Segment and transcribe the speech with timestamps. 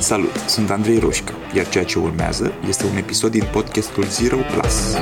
[0.00, 4.94] Salut, sunt Andrei Roșca, iar ceea ce urmează este un episod din podcastul Zero Plus.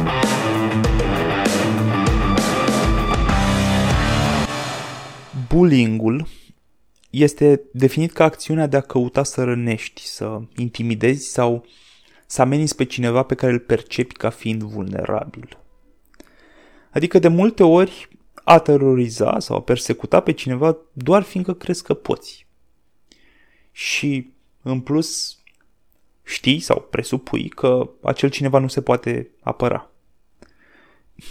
[5.48, 6.26] Bullying-ul
[7.10, 11.66] este definit ca acțiunea de a căuta să rănești, să intimidezi sau
[12.26, 15.58] să ameninți pe cineva pe care îl percepi ca fiind vulnerabil.
[16.90, 18.08] Adică de multe ori
[18.44, 22.46] a teroriza sau a persecuta pe cineva doar fiindcă crezi că poți.
[23.72, 25.38] Și, în plus,
[26.24, 29.90] știi sau presupui că acel cineva nu se poate apăra.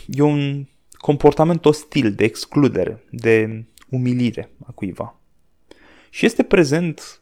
[0.07, 5.19] E un comportament ostil de excludere, de umilire a cuiva.
[6.09, 7.21] Și este prezent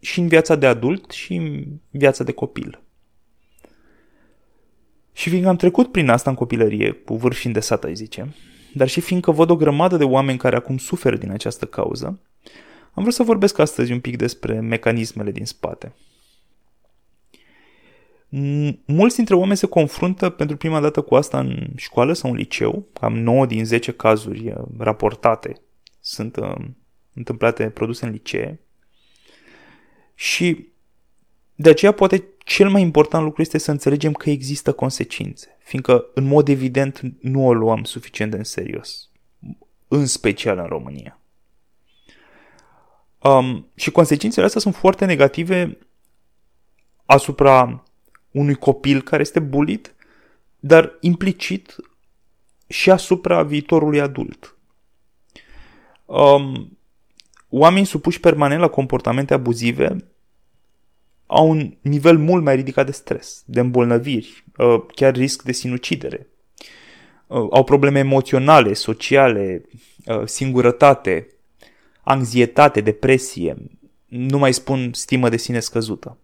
[0.00, 2.80] și în viața de adult și în viața de copil.
[5.12, 8.34] Și fiindcă am trecut prin asta în copilărie, cu vârf de sat, ai zice,
[8.74, 12.20] dar și fiindcă văd o grămadă de oameni care acum suferă din această cauză,
[12.92, 15.94] am vrut să vorbesc astăzi un pic despre mecanismele din spate.
[18.84, 22.86] Mulți dintre oameni se confruntă pentru prima dată cu asta în școală sau în liceu,
[22.92, 25.60] cam 9 din 10 cazuri uh, raportate
[26.00, 26.54] sunt uh,
[27.14, 28.60] întâmplate, produse în licee.
[30.14, 30.68] Și
[31.54, 36.24] de aceea poate cel mai important lucru este să înțelegem că există consecințe, fiindcă în
[36.24, 39.10] mod evident nu o luăm suficient de în serios,
[39.88, 41.19] în special în România.
[43.22, 45.78] Um, și consecințele astea sunt foarte negative
[47.04, 47.84] asupra
[48.30, 49.94] unui copil care este bulit,
[50.58, 51.76] dar implicit
[52.66, 54.56] și asupra viitorului adult.
[56.04, 56.78] Um,
[57.48, 59.96] oamenii supuși permanent la comportamente abuzive
[61.26, 66.28] au un nivel mult mai ridicat de stres, de îmbolnăviri, uh, chiar risc de sinucidere.
[67.26, 69.64] Uh, au probleme emoționale, sociale,
[70.06, 71.26] uh, singurătate,
[72.02, 73.56] anxietate, depresie,
[74.06, 76.16] nu mai spun stimă de sine scăzută.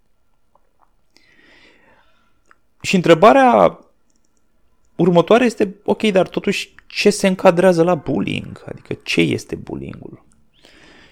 [2.80, 3.80] Și întrebarea
[4.96, 8.64] următoare este, ok, dar totuși ce se încadrează la bullying?
[8.68, 10.24] Adică ce este bullying-ul?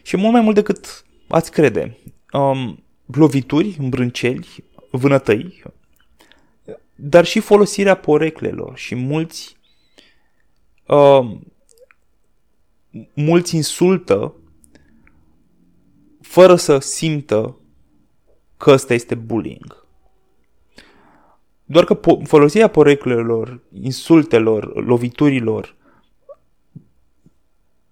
[0.03, 1.99] Și mult mai mult decât ați crede.
[2.33, 5.63] Um, lovituri, îmbrânceli, vânătăi,
[6.95, 9.57] dar și folosirea poreclelor și mulți
[10.87, 11.37] uh,
[13.15, 14.35] mulți insultă
[16.35, 17.57] fără să simtă
[18.57, 19.87] că ăsta este bullying.
[21.65, 25.77] Doar că po- folosirea poreclelor, insultelor, loviturilor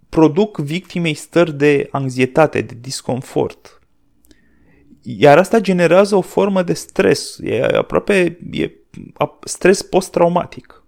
[0.09, 3.81] produc victimei stări de anxietate, de disconfort.
[5.01, 7.37] Iar asta generează o formă de stres.
[7.41, 8.71] E aproape e
[9.43, 10.83] stres post-traumatic.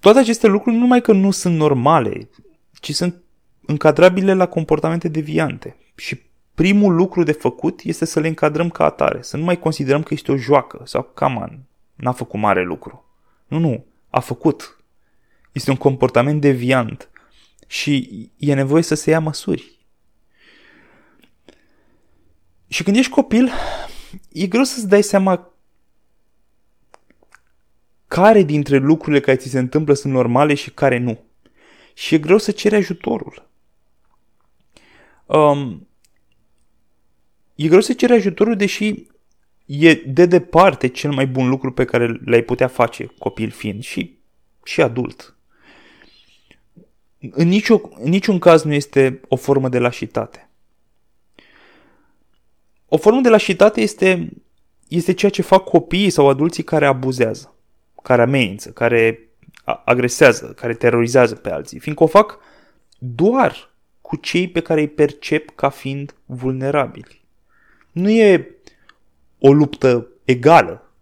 [0.00, 2.30] Toate aceste lucruri nu numai că nu sunt normale,
[2.80, 3.22] ci sunt
[3.66, 5.76] încadrabile la comportamente deviante.
[5.94, 6.20] Și
[6.54, 10.14] primul lucru de făcut este să le încadrăm ca atare, să nu mai considerăm că
[10.14, 11.64] este o joacă sau caman,
[11.94, 13.04] n-a făcut mare lucru.
[13.46, 14.76] Nu, nu, a făcut.
[15.52, 17.10] Este un comportament deviant
[17.66, 19.80] și e nevoie să se ia măsuri.
[22.68, 23.50] Și când ești copil,
[24.32, 25.52] e greu să-ți dai seama
[28.06, 31.24] care dintre lucrurile care ți se întâmplă sunt normale și care nu.
[31.94, 33.50] Și e greu să ceri ajutorul.
[35.36, 35.88] Um,
[37.54, 39.06] e greu să ceri ajutorul, deși
[39.66, 44.18] e de departe cel mai bun lucru pe care l-ai putea face copil fiind și,
[44.64, 45.36] și adult.
[47.30, 50.50] În, nicio, în niciun caz nu este o formă de lașitate.
[52.88, 54.28] O formă de lașitate este,
[54.88, 57.54] este ceea ce fac copiii sau adulții care abuzează,
[58.02, 59.28] care amenință, care
[59.84, 62.38] agresează, care terorizează pe alții, fiindcă o fac
[62.98, 63.71] doar
[64.12, 67.24] cu cei pe care îi percep ca fiind vulnerabili.
[67.92, 68.56] Nu e
[69.38, 70.92] o luptă egală.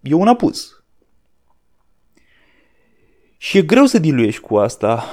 [0.00, 0.84] E un abuz.
[3.36, 5.04] Și e greu să diluiești cu asta.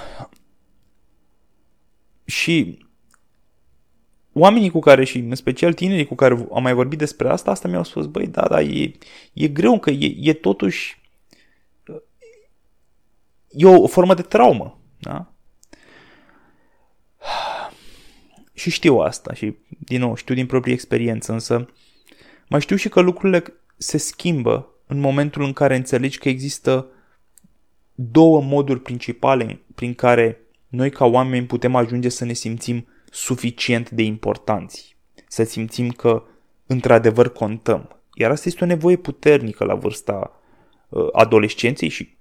[2.26, 2.86] Și
[4.34, 7.68] oamenii cu care și în special tinerii cu care am mai vorbit despre asta, asta
[7.68, 8.92] mi-au spus, băi, da, da, e,
[9.34, 11.02] e greu că e, e totuși
[13.48, 15.32] e o formă de traumă, da?
[18.58, 21.70] Și știu asta și, din nou, știu din proprie experiență, însă
[22.50, 23.44] mai știu și că lucrurile
[23.78, 26.88] se schimbă în momentul în care înțelegi că există
[27.96, 34.04] două moduri principale prin care noi ca oameni putem ajunge să ne simțim suficient de
[34.04, 36.24] importanți, să simțim că
[36.66, 38.02] într-adevăr contăm.
[38.14, 40.42] Iar asta este o nevoie puternică la vârsta
[40.90, 42.18] uh, adolescenței și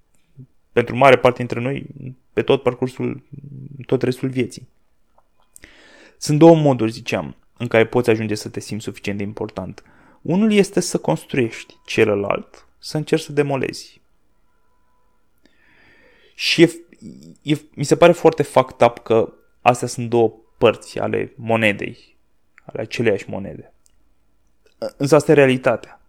[0.72, 1.86] pentru mare parte dintre noi
[2.32, 3.22] pe tot parcursul,
[3.86, 4.68] tot restul vieții.
[6.18, 9.82] Sunt două moduri, ziceam, în care poți ajunge să te simți suficient de important.
[10.22, 14.00] Unul este să construiești, celălalt să încerci să demolezi.
[16.34, 16.70] Și e,
[17.42, 22.16] e, mi se pare foarte fucked up că astea sunt două părți ale monedei,
[22.64, 23.72] ale aceleiași monede.
[24.96, 26.00] Însă asta e realitatea.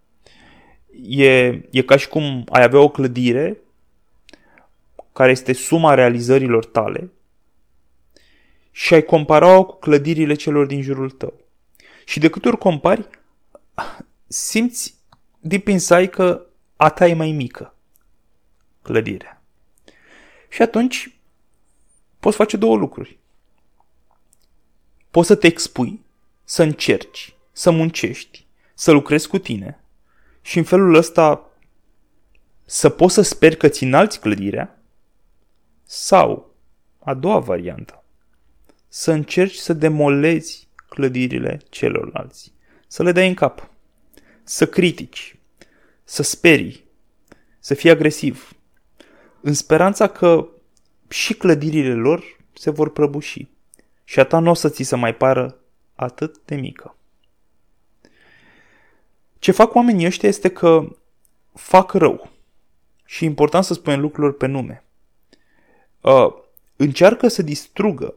[1.08, 3.58] E, e ca și cum ai avea o clădire
[5.12, 7.10] care este suma realizărilor tale
[8.78, 11.40] și ai compara-o cu clădirile celor din jurul tău.
[12.04, 13.08] Și de câte ori compari,
[14.26, 14.94] simți
[15.40, 16.46] deep inside că
[16.76, 17.74] a ta e mai mică
[18.82, 19.42] clădirea.
[20.48, 21.18] Și atunci
[22.20, 23.18] poți face două lucruri.
[25.10, 26.04] Poți să te expui,
[26.44, 29.80] să încerci, să muncești, să lucrezi cu tine
[30.40, 31.50] și în felul ăsta
[32.64, 34.78] să poți să speri că ți înalți clădirea
[35.84, 36.54] sau,
[36.98, 37.97] a doua variantă,
[38.88, 42.52] să încerci să demolezi clădirile celorlalți,
[42.86, 43.70] să le dai în cap,
[44.42, 45.36] să critici,
[46.04, 46.84] să sperii,
[47.58, 48.52] să fii agresiv,
[49.40, 50.48] în speranța că
[51.08, 53.48] și clădirile lor se vor prăbuși
[54.04, 55.56] și a ta nu o să ți se mai pară
[55.94, 56.96] atât de mică.
[59.38, 60.96] Ce fac oamenii ăștia este că
[61.54, 62.30] fac rău.
[63.04, 64.84] Și e important să spunem lucrurilor pe nume.
[66.00, 66.34] Uh,
[66.76, 68.14] încearcă să distrugă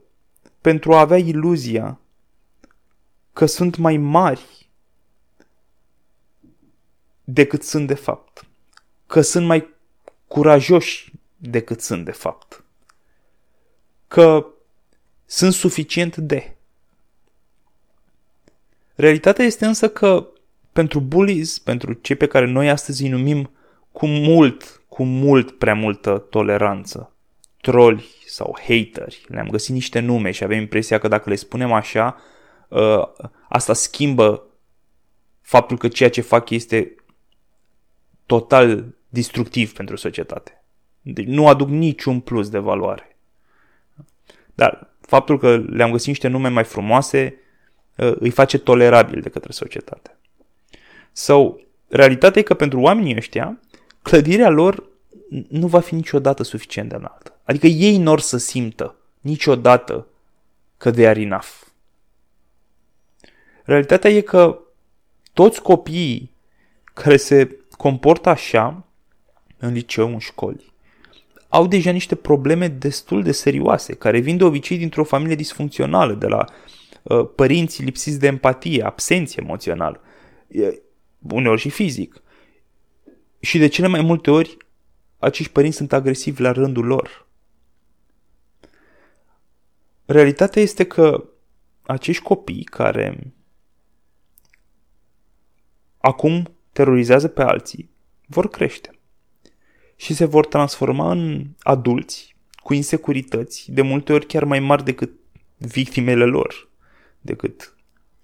[0.62, 2.00] pentru a avea iluzia
[3.34, 4.70] că sunt mai mari
[7.24, 8.46] decât sunt de fapt.
[9.08, 9.74] Că sunt mai
[10.28, 12.64] curajoși decât sunt de fapt.
[14.08, 14.46] Că
[15.26, 16.56] sunt suficient de.
[18.96, 20.28] Realitatea este însă că
[20.72, 23.52] pentru bullies, pentru cei pe care noi astăzi îi numim
[23.92, 27.11] cu mult, cu mult prea multă toleranță,
[27.62, 32.16] troli sau hateri, le-am găsit niște nume și avem impresia că dacă le spunem așa,
[32.72, 33.14] ă,
[33.50, 34.44] asta schimbă
[35.42, 36.96] faptul că ceea ce fac este
[38.26, 40.64] total destructiv pentru societate.
[41.02, 43.18] Deci nu aduc niciun plus de valoare.
[44.54, 47.36] Dar faptul că le-am găsit niște nume mai frumoase
[48.00, 50.18] ă, îi face tolerabil de către societate.
[51.12, 53.60] Sau, realitatea e că pentru oamenii ăștia,
[54.02, 54.91] clădirea lor
[55.50, 57.40] nu va fi niciodată suficient de înaltă.
[57.44, 60.08] Adică ei nor să simtă niciodată
[60.78, 61.50] că they are enough.
[63.64, 64.60] Realitatea e că
[65.34, 66.32] toți copiii
[66.84, 68.86] care se comportă așa
[69.58, 70.74] în liceu, în școli,
[71.50, 76.28] au deja niște probleme destul de serioase, care vin de obicei dintr-o familie disfuncțională, de
[76.28, 76.46] la
[77.02, 80.02] uh, părinți lipsiți de empatie, absenți emoțional
[81.30, 82.22] uneori și fizic.
[83.40, 84.58] Și de cele mai multe ori,
[85.22, 87.28] acești părinți sunt agresivi la rândul lor.
[90.06, 91.24] Realitatea este că
[91.82, 93.34] acești copii care
[95.98, 97.90] acum terorizează pe alții
[98.26, 99.00] vor crește
[99.96, 105.12] și se vor transforma în adulți cu insecurități, de multe ori chiar mai mari decât
[105.58, 106.70] victimele lor,
[107.22, 107.76] decât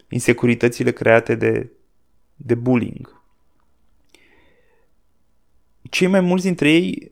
[0.09, 1.71] insecuritățile create de
[2.35, 3.16] de bullying.
[5.89, 7.11] Cei mai mulți dintre ei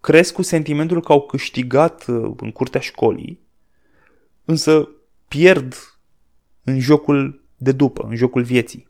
[0.00, 3.40] cresc cu sentimentul că au câștigat uh, în curtea școlii,
[4.44, 4.88] însă
[5.28, 5.74] pierd
[6.62, 8.88] în jocul de după, în jocul vieții.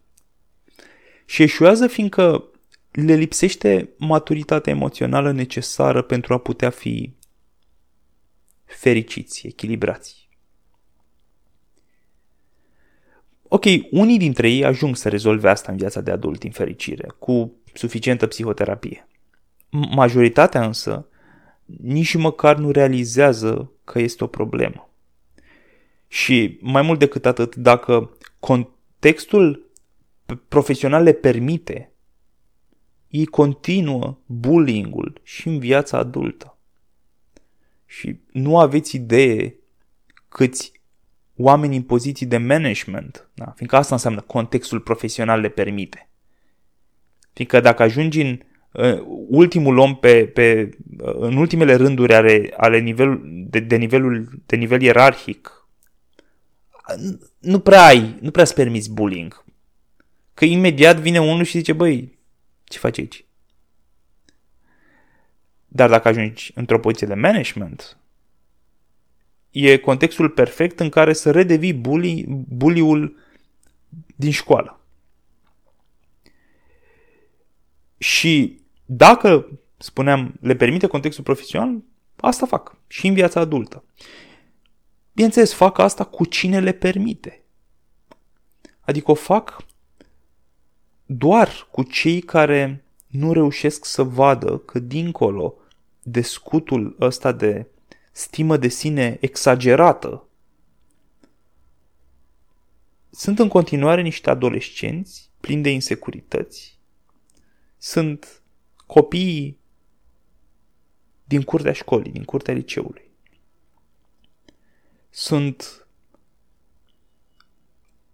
[1.24, 2.50] Și eșuează fiindcă
[2.90, 7.14] le lipsește maturitatea emoțională necesară pentru a putea fi
[8.64, 10.28] fericiți, echilibrați.
[13.48, 17.52] Ok, unii dintre ei ajung să rezolve asta în viața de adult, din fericire, cu
[17.76, 19.09] suficientă psihoterapie.
[19.71, 21.06] Majoritatea însă
[21.64, 24.90] nici măcar nu realizează că este o problemă.
[26.09, 29.71] Și mai mult decât atât, dacă contextul
[30.49, 31.92] profesional le permite,
[33.09, 36.56] ei continuă bullying-ul și în viața adultă.
[37.87, 39.54] Și nu aveți idee
[40.28, 40.73] câți
[41.37, 43.52] oameni în poziții de management, da?
[43.56, 46.09] fiindcă asta înseamnă contextul profesional le permite.
[47.36, 48.40] Fiindcă dacă ajungi în
[48.72, 54.42] uh, ultimul om pe, pe, uh, în ultimele rânduri ale, ale nivel, de, de, nivelul,
[54.46, 55.68] de nivel ierarhic,
[57.38, 59.44] nu prea ai, nu prea îți permiți bullying.
[60.34, 62.18] Că imediat vine unul și zice, băi,
[62.64, 63.24] ce faci aici?
[65.66, 67.98] Dar dacă ajungi într-o poziție de management,
[69.50, 73.16] e contextul perfect în care să redevii bully, bully-ul
[74.16, 74.80] din școală.
[77.98, 81.82] Și dacă, spuneam, le permite contextul profesional,
[82.16, 83.84] asta fac și în viața adultă.
[85.12, 87.44] bineînțeles, fac asta cu cine le permite.
[88.80, 89.64] Adică o fac
[91.06, 95.54] doar cu cei care nu reușesc să vadă că dincolo
[96.02, 97.66] de scutul ăsta de
[98.12, 100.28] stimă de sine exagerată,
[103.10, 106.75] sunt în continuare niște adolescenți plini de insecurități,
[107.78, 108.42] sunt
[108.87, 109.59] copiii
[111.25, 113.11] din curtea școlii, din curtea liceului.
[115.11, 115.87] Sunt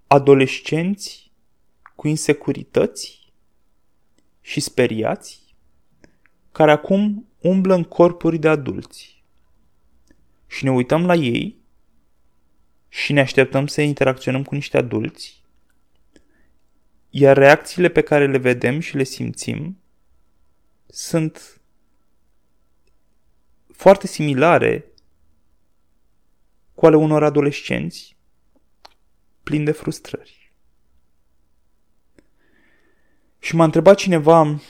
[0.07, 1.33] adolescenți
[1.97, 3.33] cu insecurități
[4.41, 5.55] și speriați,
[6.53, 9.25] care acum umblă în corpuri de adulți.
[10.47, 11.57] Și ne uităm la ei
[12.89, 15.42] și ne așteptăm să interacționăm cu niște adulți,
[17.15, 19.79] iar reacțiile pe care le vedem și le simțim
[20.87, 21.61] sunt
[23.73, 24.93] foarte similare
[26.75, 28.17] cu ale unor adolescenți
[29.43, 30.53] plini de frustrări.
[33.39, 34.61] Și m-a întrebat cineva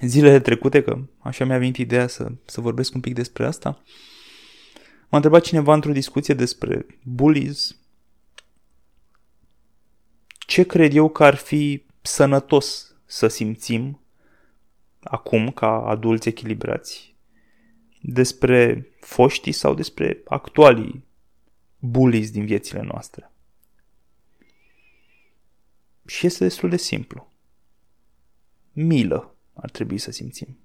[0.00, 3.82] zilele trecute, că așa mi-a venit ideea să, să vorbesc un pic despre asta,
[5.08, 7.76] m-a întrebat cineva într-o discuție despre bullies
[10.54, 14.00] ce cred eu că ar fi sănătos să simțim
[15.00, 17.14] acum ca adulți echilibrați
[18.00, 21.04] despre foștii sau despre actualii
[21.78, 23.30] bullies din viețile noastre.
[26.06, 27.32] Și este destul de simplu.
[28.72, 30.58] Milă ar trebui să simțim.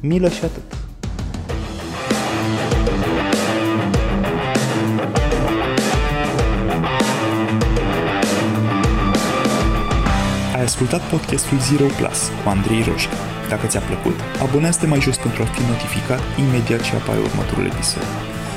[0.00, 0.91] Milă și atât.
[10.62, 13.16] Ai ascultat podcastul Zero Plus cu Andrei Roșca.
[13.48, 18.02] Dacă ți-a plăcut, abonează-te mai jos pentru a fi notificat imediat ce apare următorul episod.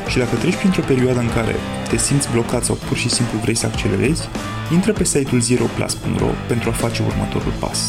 [0.08, 1.56] Și dacă treci printr-o perioadă în care
[1.90, 4.30] te simți blocat sau pur și simplu vrei să accelerezi,
[4.72, 7.80] intră pe site-ul zeroplus.ro pentru a face următorul pas.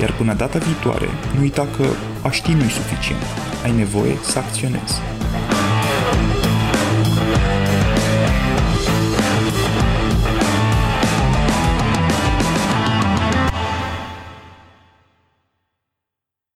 [0.00, 1.86] Iar până data viitoare, nu uita că
[2.22, 3.22] a ști nu-i suficient.
[3.64, 4.94] Ai nevoie să acționezi.